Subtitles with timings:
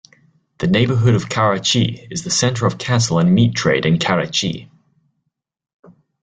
[0.57, 4.67] This neighbourhood of Karachi is the centre of cattle and meat trade in Karachi.